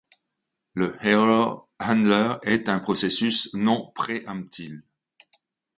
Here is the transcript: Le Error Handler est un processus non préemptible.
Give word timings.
Le 0.73 0.95
Error 1.05 1.69
Handler 1.79 2.37
est 2.41 2.69
un 2.69 2.79
processus 2.79 3.53
non 3.53 3.91
préemptible. 3.93 4.83